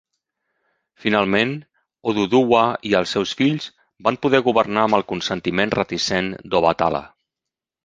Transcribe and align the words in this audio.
Finalment, 1.03 1.51
Oduduwa 2.11 2.63
i 2.93 2.95
els 3.01 3.13
seus 3.17 3.35
fills 3.43 3.69
van 4.09 4.19
poder 4.25 4.41
governar 4.49 4.89
amb 4.89 5.01
el 5.01 5.07
consentiment 5.15 5.77
reticent 5.81 6.35
d'Obatala. 6.53 7.07